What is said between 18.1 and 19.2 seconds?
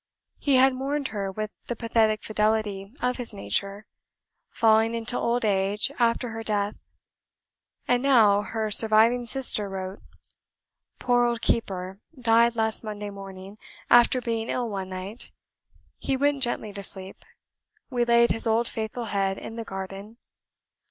his old faithful